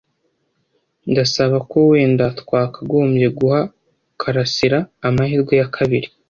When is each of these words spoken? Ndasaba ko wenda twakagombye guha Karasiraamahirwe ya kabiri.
Ndasaba 1.11 1.57
ko 1.69 1.77
wenda 1.91 2.25
twakagombye 2.39 3.27
guha 3.37 3.59
Karasiraamahirwe 4.21 5.53
ya 5.61 5.67
kabiri. 5.75 6.07